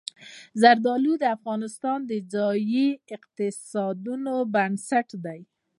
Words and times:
زردالو 0.61 1.13
د 1.19 1.23
افغانستان 1.37 1.99
د 2.09 2.11
ځایي 2.33 2.87
اقتصادونو 3.15 4.33
بنسټ 4.53 5.07
دی. 5.25 5.39